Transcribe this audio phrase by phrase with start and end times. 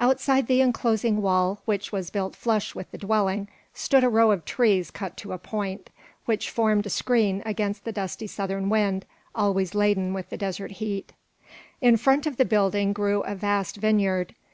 [0.00, 4.46] Outside the enclosing wall, which was built flush with the dwelling, stood a row of
[4.46, 5.90] trees cut to a point,
[6.24, 9.04] which formed a screen against the dusty southern wind,
[9.34, 11.12] always laden with the desert heat.
[11.82, 14.34] In front of the building grew a vast vineyard.